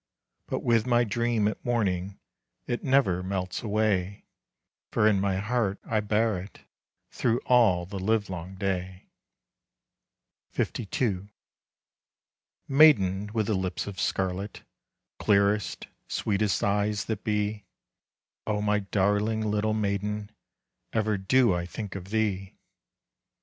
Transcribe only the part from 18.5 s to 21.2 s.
my darling little maiden, Ever